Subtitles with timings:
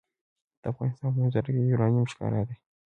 [0.61, 2.55] د افغانستان په منظره کې یورانیم ښکاره ده.